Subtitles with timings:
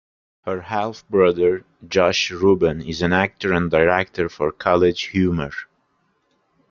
[0.47, 5.53] Her half brother, Josh Ruben, is an actor and director for CollegeHumor.